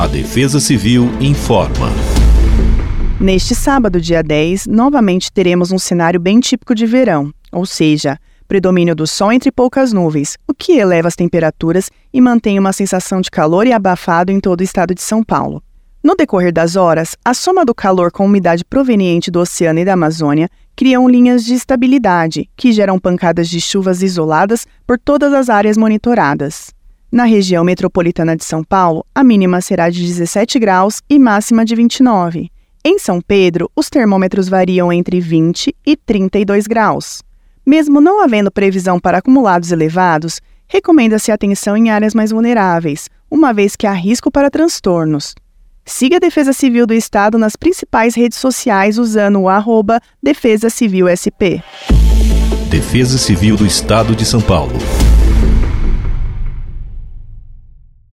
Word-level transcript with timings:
A 0.00 0.06
Defesa 0.06 0.58
Civil 0.58 1.10
informa. 1.20 1.88
Neste 3.20 3.54
sábado, 3.54 4.00
dia 4.00 4.22
10, 4.22 4.66
novamente 4.66 5.30
teremos 5.30 5.72
um 5.72 5.78
cenário 5.78 6.18
bem 6.18 6.40
típico 6.40 6.74
de 6.74 6.86
verão, 6.86 7.30
ou 7.52 7.66
seja, 7.66 8.18
predomínio 8.48 8.94
do 8.94 9.06
sol 9.06 9.30
entre 9.30 9.52
poucas 9.52 9.92
nuvens, 9.92 10.38
o 10.48 10.54
que 10.54 10.78
eleva 10.78 11.06
as 11.06 11.14
temperaturas 11.14 11.90
e 12.14 12.18
mantém 12.18 12.58
uma 12.58 12.72
sensação 12.72 13.20
de 13.20 13.30
calor 13.30 13.66
e 13.66 13.74
abafado 13.74 14.32
em 14.32 14.40
todo 14.40 14.60
o 14.60 14.64
estado 14.64 14.94
de 14.94 15.02
São 15.02 15.22
Paulo. 15.22 15.62
No 16.02 16.16
decorrer 16.16 16.50
das 16.50 16.76
horas, 16.76 17.14
a 17.22 17.34
soma 17.34 17.62
do 17.62 17.74
calor 17.74 18.10
com 18.10 18.22
a 18.22 18.26
umidade 18.26 18.64
proveniente 18.64 19.30
do 19.30 19.40
oceano 19.40 19.80
e 19.80 19.84
da 19.84 19.92
Amazônia 19.92 20.48
criam 20.74 21.06
linhas 21.06 21.44
de 21.44 21.52
estabilidade, 21.52 22.48
que 22.56 22.72
geram 22.72 22.98
pancadas 22.98 23.50
de 23.50 23.60
chuvas 23.60 24.02
isoladas 24.02 24.66
por 24.86 24.98
todas 24.98 25.34
as 25.34 25.50
áreas 25.50 25.76
monitoradas. 25.76 26.72
Na 27.12 27.24
região 27.24 27.64
metropolitana 27.64 28.36
de 28.36 28.44
São 28.44 28.62
Paulo, 28.62 29.04
a 29.12 29.24
mínima 29.24 29.60
será 29.60 29.90
de 29.90 30.00
17 30.00 30.60
graus 30.60 31.02
e 31.10 31.18
máxima 31.18 31.64
de 31.64 31.74
29. 31.74 32.48
Em 32.84 33.00
São 33.00 33.20
Pedro, 33.20 33.68
os 33.74 33.90
termômetros 33.90 34.48
variam 34.48 34.92
entre 34.92 35.20
20 35.20 35.74
e 35.84 35.96
32 35.96 36.68
graus. 36.68 37.20
Mesmo 37.66 38.00
não 38.00 38.22
havendo 38.22 38.50
previsão 38.50 39.00
para 39.00 39.18
acumulados 39.18 39.72
elevados, 39.72 40.40
recomenda-se 40.68 41.32
atenção 41.32 41.76
em 41.76 41.90
áreas 41.90 42.14
mais 42.14 42.30
vulneráveis, 42.30 43.08
uma 43.28 43.52
vez 43.52 43.74
que 43.74 43.88
há 43.88 43.92
risco 43.92 44.30
para 44.30 44.48
transtornos. 44.48 45.34
Siga 45.84 46.16
a 46.16 46.20
Defesa 46.20 46.52
Civil 46.52 46.86
do 46.86 46.94
Estado 46.94 47.36
nas 47.36 47.56
principais 47.56 48.14
redes 48.14 48.38
sociais 48.38 48.98
usando 48.98 49.40
o 49.40 49.48
arroba 49.48 50.00
Defesa 50.22 50.70
Civil 50.70 51.08
SP. 51.10 51.58
Defesa 52.70 53.18
Civil 53.18 53.56
do 53.56 53.66
Estado 53.66 54.14
de 54.14 54.24
São 54.24 54.40
Paulo. 54.40 54.78